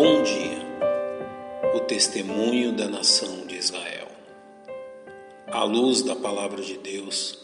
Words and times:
Bom 0.00 0.22
dia, 0.22 0.60
o 1.74 1.80
testemunho 1.80 2.70
da 2.70 2.88
nação 2.88 3.44
de 3.48 3.56
Israel. 3.56 4.06
À 5.48 5.64
luz 5.64 6.02
da 6.02 6.14
palavra 6.14 6.62
de 6.62 6.78
Deus, 6.78 7.36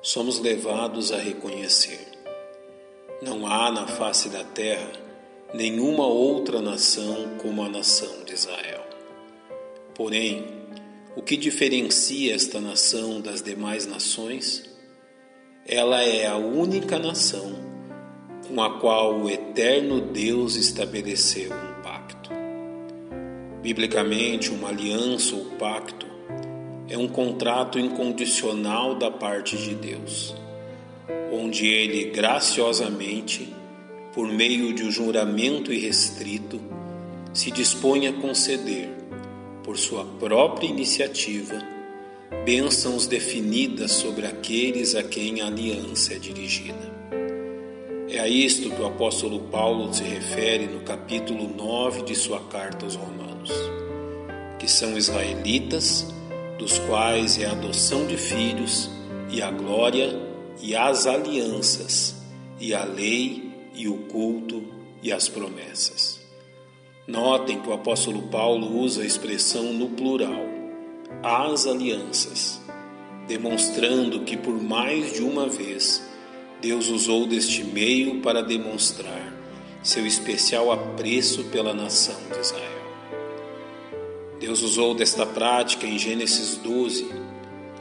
somos 0.00 0.40
levados 0.40 1.12
a 1.12 1.18
reconhecer: 1.18 2.00
não 3.20 3.46
há 3.46 3.70
na 3.70 3.86
face 3.86 4.30
da 4.30 4.42
terra 4.42 4.90
nenhuma 5.52 6.06
outra 6.06 6.62
nação 6.62 7.36
como 7.36 7.62
a 7.62 7.68
nação 7.68 8.24
de 8.24 8.32
Israel. 8.32 8.82
Porém, 9.94 10.46
o 11.14 11.20
que 11.20 11.36
diferencia 11.36 12.34
esta 12.34 12.62
nação 12.62 13.20
das 13.20 13.42
demais 13.42 13.84
nações? 13.84 14.64
Ela 15.66 16.02
é 16.02 16.26
a 16.26 16.38
única 16.38 16.98
nação 16.98 17.52
com 18.48 18.62
a 18.62 18.80
qual 18.80 19.20
o 19.20 19.28
eterno 19.28 20.00
Deus 20.00 20.56
estabeleceu 20.56 21.52
um 21.52 21.82
pacto. 22.10 22.30
Biblicamente, 23.62 24.50
uma 24.50 24.68
aliança 24.68 25.36
ou 25.36 25.44
pacto 25.58 26.06
é 26.88 26.98
um 26.98 27.06
contrato 27.06 27.78
incondicional 27.78 28.96
da 28.96 29.10
parte 29.10 29.56
de 29.56 29.74
Deus, 29.74 30.34
onde 31.32 31.66
Ele 31.66 32.10
graciosamente, 32.10 33.48
por 34.12 34.26
meio 34.26 34.74
de 34.74 34.82
um 34.82 34.90
juramento 34.90 35.72
irrestrito, 35.72 36.60
se 37.32 37.50
dispõe 37.50 38.08
a 38.08 38.12
conceder, 38.12 38.88
por 39.62 39.78
sua 39.78 40.04
própria 40.18 40.66
iniciativa, 40.66 41.62
bênçãos 42.44 43.06
definidas 43.06 43.92
sobre 43.92 44.26
aqueles 44.26 44.96
a 44.96 45.02
quem 45.02 45.42
a 45.42 45.46
aliança 45.46 46.14
é 46.14 46.18
dirigida. 46.18 46.99
É 48.12 48.18
a 48.18 48.26
isto 48.26 48.68
que 48.70 48.82
o 48.82 48.86
apóstolo 48.86 49.38
Paulo 49.52 49.94
se 49.94 50.02
refere 50.02 50.66
no 50.66 50.80
capítulo 50.80 51.48
9 51.56 52.02
de 52.02 52.16
sua 52.16 52.40
carta 52.40 52.84
aos 52.84 52.96
Romanos, 52.96 53.52
que 54.58 54.68
são 54.68 54.98
israelitas, 54.98 56.12
dos 56.58 56.80
quais 56.80 57.38
é 57.38 57.46
a 57.46 57.52
adoção 57.52 58.08
de 58.08 58.16
filhos, 58.16 58.90
e 59.30 59.40
a 59.40 59.52
glória, 59.52 60.20
e 60.60 60.74
as 60.74 61.06
alianças, 61.06 62.16
e 62.58 62.74
a 62.74 62.82
lei, 62.82 63.48
e 63.76 63.86
o 63.86 63.98
culto, 64.08 64.64
e 65.00 65.12
as 65.12 65.28
promessas. 65.28 66.20
Notem 67.06 67.60
que 67.60 67.68
o 67.68 67.72
apóstolo 67.72 68.22
Paulo 68.22 68.76
usa 68.76 69.02
a 69.02 69.06
expressão 69.06 69.72
no 69.72 69.88
plural, 69.90 70.46
as 71.22 71.64
alianças, 71.64 72.60
demonstrando 73.28 74.24
que 74.24 74.36
por 74.36 74.60
mais 74.60 75.12
de 75.12 75.22
uma 75.22 75.46
vez 75.48 76.09
Deus 76.60 76.88
usou 76.88 77.26
deste 77.26 77.64
meio 77.64 78.20
para 78.20 78.42
demonstrar 78.42 79.32
seu 79.82 80.06
especial 80.06 80.70
apreço 80.70 81.44
pela 81.44 81.72
nação 81.72 82.16
de 82.30 82.38
Israel. 82.38 82.80
Deus 84.38 84.62
usou 84.62 84.94
desta 84.94 85.24
prática 85.24 85.86
em 85.86 85.98
Gênesis 85.98 86.56
12 86.56 87.08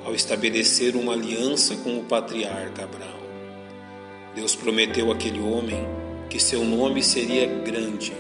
ao 0.06 0.16
estabelecer 0.16 0.96
uma 0.96 1.12
aliança 1.12 1.76
com 1.78 2.00
o 2.00 2.04
patriarca 2.04 2.86
Abraão. 2.86 3.20
Deus 4.34 4.56
prometeu 4.56 5.12
àquele 5.12 5.42
homem 5.42 5.86
que 6.30 6.40
seu 6.40 6.64
nome 6.64 7.04
seria 7.04 7.48
grande 7.48 8.14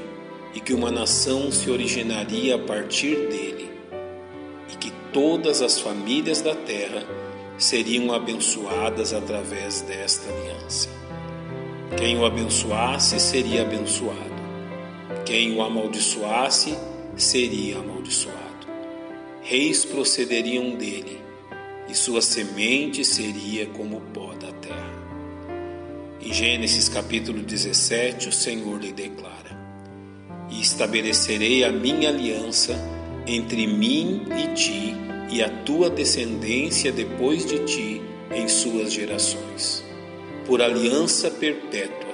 e 0.53 0.59
que 0.59 0.73
uma 0.73 0.91
nação 0.91 1.51
se 1.51 1.69
originaria 1.69 2.55
a 2.55 2.59
partir 2.59 3.15
dele 3.29 3.69
e 4.73 4.75
que 4.75 4.91
todas 5.13 5.61
as 5.61 5.79
famílias 5.79 6.41
da 6.41 6.53
terra 6.53 7.05
seriam 7.59 8.13
abençoadas 8.13 9.13
através 9.13 9.81
desta 9.81 10.31
aliança. 10.31 10.89
Quem 11.97 12.17
o 12.17 12.25
abençoasse 12.25 13.19
seria 13.19 13.63
abençoado, 13.63 14.39
quem 15.25 15.55
o 15.55 15.61
amaldiçoasse 15.61 16.75
seria 17.17 17.79
amaldiçoado. 17.79 18.39
Reis 19.41 19.83
procederiam 19.83 20.75
dele, 20.75 21.19
e 21.89 21.93
sua 21.93 22.21
semente 22.21 23.03
seria 23.03 23.65
como 23.67 23.97
o 23.97 24.01
pó 24.01 24.33
da 24.35 24.51
terra. 24.53 24.99
Em 26.21 26.31
Gênesis 26.31 26.87
capítulo 26.87 27.41
17, 27.41 28.29
o 28.29 28.31
Senhor 28.31 28.79
lhe 28.79 28.93
declara: 28.93 29.57
E 30.49 30.61
estabelecerei 30.61 31.63
a 31.65 31.71
minha 31.71 32.09
aliança 32.09 32.79
entre 33.27 33.67
mim 33.67 34.25
e 34.37 34.53
ti 34.53 35.18
e 35.31 35.43
a 35.43 35.49
tua 35.49 35.89
descendência 35.89 36.91
depois 36.91 37.45
de 37.45 37.59
ti 37.59 38.01
em 38.33 38.47
suas 38.47 38.91
gerações, 38.91 39.83
por 40.45 40.61
aliança 40.61 41.29
perpétua, 41.29 42.13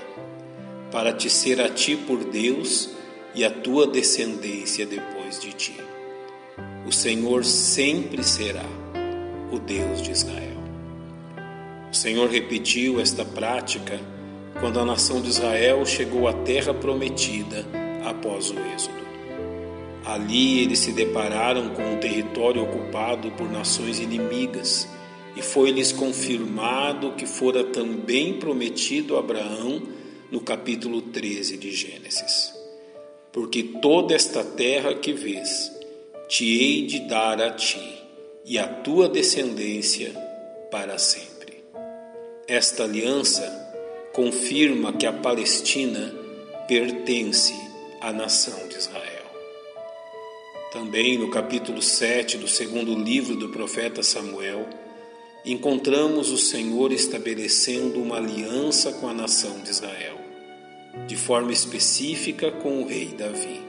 para 0.92 1.14
te 1.14 1.30
ser 1.30 1.62
a 1.62 1.70
ti 1.70 1.96
por 1.96 2.24
Deus 2.24 2.90
e 3.34 3.44
a 3.44 3.50
tua 3.50 3.88
descendência 3.88 4.86
depois 4.86 5.40
de 5.40 5.54
ti. 5.54 5.76
O 6.86 6.92
Senhor 6.92 7.44
sempre 7.44 8.24
será 8.24 8.66
o 9.52 9.60
Deus 9.60 10.02
de 10.02 10.12
Israel. 10.12 10.56
O 11.92 11.96
Senhor 11.96 12.30
repetiu 12.30 13.00
esta 13.00 13.24
prática 13.24 14.00
quando 14.60 14.80
a 14.80 14.86
nação 14.86 15.22
de 15.22 15.30
Israel 15.30 15.86
chegou 15.86 16.28
à 16.28 16.34
terra 16.34 16.74
prometida 16.74 17.66
após 18.06 18.50
o 18.52 18.56
Êxodo. 18.74 19.06
Ali 20.06 20.60
eles 20.62 20.80
se 20.80 20.92
depararam 20.92 21.70
com 21.70 21.82
um 21.82 22.00
território 22.00 22.64
ocupado 22.64 23.32
por 23.32 23.52
nações 23.52 24.00
inimigas 24.00 24.88
e 25.36 25.42
foi-lhes 25.42 25.92
confirmado 25.92 27.14
que 27.14 27.26
fora 27.26 27.64
também 27.64 28.40
prometido 28.40 29.18
a 29.18 29.20
Abraão 29.20 29.82
no 30.32 30.40
capítulo 30.40 31.02
13 31.02 31.58
de 31.58 31.72
Gênesis. 31.72 32.54
Porque 33.32 33.64
toda 33.64 34.14
esta 34.14 34.44
terra 34.44 34.94
que 34.94 35.12
vês, 35.12 35.72
te 36.30 36.46
hei 36.46 36.86
de 36.86 37.00
dar 37.08 37.42
a 37.42 37.52
ti 37.52 37.82
e 38.46 38.60
à 38.60 38.68
tua 38.68 39.10
descendência 39.10 40.12
para 40.70 40.98
sempre. 41.00 41.64
Esta 42.48 42.84
aliança 42.84 43.44
confirma 44.14 44.94
que 44.94 45.08
a 45.08 45.12
Palestina 45.12 46.14
pertence 46.68 47.54
à 48.00 48.14
nação 48.14 48.68
de 48.70 48.78
Israel. 48.78 48.95
Também 50.76 51.18
no 51.18 51.30
capítulo 51.30 51.82
7 51.82 52.38
do 52.38 52.50
segundo 52.50 52.94
livro 53.02 53.38
do 53.38 53.48
profeta 53.48 54.04
Samuel, 54.04 54.68
encontramos 55.46 56.32
o 56.32 56.38
Senhor 56.38 56.92
estabelecendo 56.92 58.02
uma 58.02 58.18
aliança 58.18 58.92
com 58.92 59.08
a 59.08 59.14
nação 59.14 59.62
de 59.64 59.70
Israel, 59.70 60.18
de 61.08 61.16
forma 61.16 61.54
específica 61.54 62.52
com 62.52 62.82
o 62.82 62.88
rei 62.88 63.06
Davi. 63.18 63.62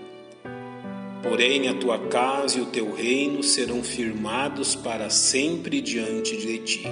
Porém, 1.22 1.68
a 1.68 1.74
tua 1.74 1.96
casa 2.08 2.58
e 2.58 2.60
o 2.60 2.66
teu 2.66 2.92
reino 2.92 3.40
serão 3.40 3.84
firmados 3.84 4.74
para 4.74 5.08
sempre 5.08 5.80
diante 5.80 6.36
de 6.36 6.58
ti. 6.58 6.86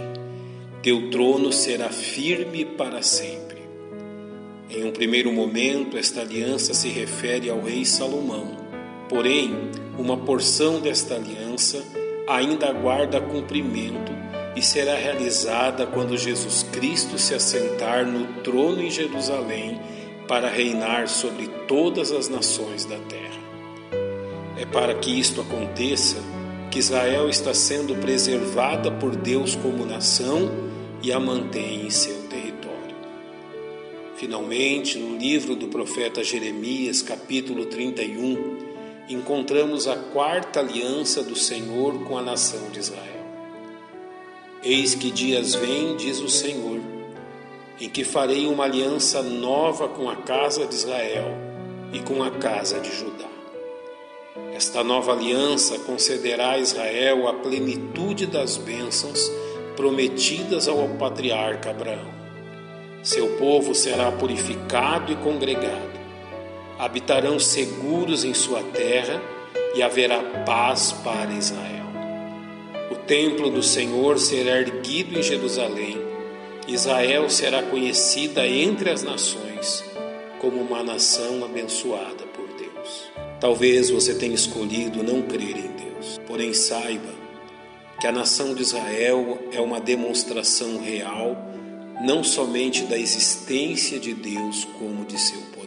Teu 0.81 1.11
trono 1.11 1.53
será 1.53 1.89
firme 1.89 2.65
para 2.65 3.03
sempre. 3.03 3.63
Em 4.71 4.85
um 4.85 4.93
primeiro 4.93 5.33
momento, 5.33 5.99
esta 5.99 6.21
aliança 6.21 6.73
se 6.73 6.89
refere 6.89 7.51
ao 7.51 7.61
rei 7.61 7.85
Salomão. 7.85 8.63
Porém, 9.09 9.53
uma 9.99 10.17
porção 10.17 10.81
desta 10.81 11.15
aliança 11.15 11.85
ainda 12.27 12.69
aguarda 12.69 13.21
cumprimento 13.21 14.13
e 14.57 14.63
será 14.63 14.95
realizada 14.95 15.87
quando 15.87 16.17
Jesus 16.17 16.63
Cristo 16.73 17.19
se 17.19 17.35
assentar 17.35 18.07
no 18.07 18.43
trono 18.43 18.81
em 18.81 18.91
Jerusalém 18.91 19.81
para 20.29 20.49
reinar 20.49 21.09
sobre 21.09 21.49
todas 21.69 22.13
as 22.13 22.29
nações 22.29 22.85
da 22.85 22.97
terra. 22.97 23.43
É 24.57 24.65
para 24.65 24.95
que 24.95 25.19
isto 25.19 25.41
aconteça 25.41 26.17
que 26.71 26.79
Israel 26.79 27.29
está 27.29 27.53
sendo 27.53 27.95
preservada 27.97 28.91
por 28.91 29.15
Deus 29.15 29.55
como 29.55 29.85
nação 29.85 30.51
e 31.03 31.13
a 31.13 31.21
mantém 31.21 31.87
em 31.87 31.91
seu 31.91 32.23
território. 32.23 32.97
Finalmente, 34.17 34.99
no 34.99 35.19
livro 35.19 35.55
do 35.55 35.69
profeta 35.69 36.25
Jeremias, 36.25 37.03
capítulo 37.03 37.67
31, 37.67 38.64
encontramos 39.09 39.87
a 39.87 39.97
quarta 39.97 40.61
aliança 40.61 41.23
do 41.23 41.37
Senhor 41.37 42.05
com 42.05 42.17
a 42.17 42.23
nação 42.23 42.71
de 42.71 42.81
Israel. 42.81 43.25
Eis 44.63 44.95
que 44.95 45.11
dias 45.11 45.55
vêm, 45.55 45.95
diz 45.97 46.21
o 46.21 46.29
Senhor, 46.29 46.81
em 47.79 47.89
que 47.89 48.03
farei 48.03 48.47
uma 48.47 48.65
aliança 48.65 49.23
nova 49.23 49.89
com 49.89 50.09
a 50.09 50.17
casa 50.17 50.67
de 50.67 50.75
Israel 50.75 51.37
e 51.93 52.01
com 52.01 52.23
a 52.23 52.31
casa 52.31 52.81
de 52.81 52.91
Judá. 52.97 53.29
Esta 54.55 54.83
nova 54.83 55.13
aliança 55.13 55.79
concederá 55.81 56.53
a 56.53 56.59
Israel 56.59 57.29
a 57.29 57.35
plenitude 57.35 58.27
das 58.27 58.57
bênçãos 58.57 59.31
prometidas 59.77 60.67
ao 60.67 60.89
patriarca 60.97 61.71
Abraão. 61.71 62.15
Seu 63.03 63.37
povo 63.37 63.75
será 63.75 64.11
purificado 64.11 65.13
e 65.13 65.17
congregado 65.17 65.94
habitarão 66.79 67.39
seguros 67.39 68.25
em 68.25 68.35
sua 68.35 68.63
terra 68.63 69.21
e 69.75 69.83
haverá 69.83 70.21
paz 70.45 70.93
para 70.93 71.33
Israel. 71.33 71.87
O 72.91 72.97
templo 72.97 73.51
do 73.51 73.63
Senhor 73.63 74.19
será 74.19 74.61
erguido 74.61 75.19
em 75.19 75.23
Jerusalém. 75.23 75.99
Israel 76.67 77.29
será 77.29 77.63
conhecida 77.63 78.47
entre 78.47 78.91
as 78.91 79.03
nações 79.03 79.85
como 80.41 80.61
uma 80.61 80.83
nação 80.83 81.45
abençoada 81.45 82.25
por 82.35 82.47
Deus. 82.49 83.11
Talvez 83.41 83.91
você 83.91 84.15
tenha 84.15 84.35
escolhido 84.35 85.03
não 85.03 85.23
crer 85.23 85.57
em 85.57 85.69
Deus, 85.69 86.21
porém 86.27 86.53
saiba 86.53 87.15
que 88.01 88.07
a 88.07 88.13
nação 88.13 88.55
de 88.55 88.63
Israel 88.63 89.39
é 89.53 89.61
uma 89.61 89.81
demonstração 89.81 90.81
real 90.83 91.37
não 92.03 92.23
somente 92.23 92.85
da 92.85 92.99
existência 92.99 93.99
de 93.99 94.13
Deus, 94.13 94.67
como 94.79 95.05
de 95.05 95.19
seu 95.19 95.41
poder. 95.55 95.64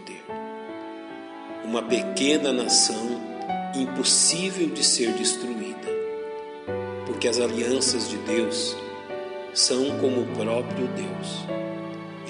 Uma 1.67 1.83
pequena 1.83 2.53
nação 2.53 3.19
impossível 3.75 4.69
de 4.69 4.81
ser 4.81 5.11
destruída, 5.11 5.89
porque 7.05 7.27
as 7.27 7.41
alianças 7.41 8.09
de 8.09 8.15
Deus 8.19 8.73
são 9.53 9.99
como 9.99 10.21
o 10.21 10.27
próprio 10.27 10.87
Deus, 10.87 11.45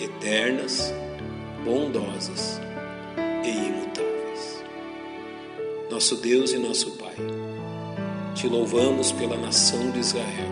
eternas, 0.01 0.91
bondosas 1.63 2.59
e 3.45 3.49
imutáveis. 3.49 4.63
Nosso 5.91 6.15
Deus 6.15 6.51
e 6.51 6.57
nosso 6.57 6.97
Pai, 6.97 7.15
te 8.33 8.47
louvamos 8.47 9.11
pela 9.11 9.37
nação 9.37 9.91
de 9.91 9.99
Israel, 9.99 10.51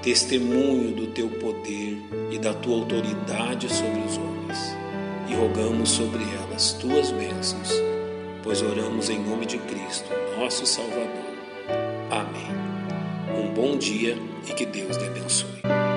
testemunho 0.00 0.94
do 0.94 1.08
teu 1.08 1.28
poder 1.28 2.00
e 2.30 2.38
da 2.38 2.54
tua 2.54 2.76
autoridade 2.76 3.68
sobre 3.68 4.00
os 4.02 4.16
homens, 4.16 4.79
e 5.30 5.34
rogamos 5.34 5.90
sobre 5.90 6.22
elas 6.34 6.72
tuas 6.72 7.10
bênçãos, 7.12 7.70
pois 8.42 8.60
oramos 8.62 9.08
em 9.08 9.18
nome 9.20 9.46
de 9.46 9.58
Cristo, 9.58 10.10
nosso 10.36 10.66
Salvador. 10.66 11.30
Amém. 12.10 12.50
Um 13.38 13.54
bom 13.54 13.78
dia 13.78 14.16
e 14.48 14.52
que 14.52 14.66
Deus 14.66 14.96
te 14.96 15.04
abençoe. 15.04 15.89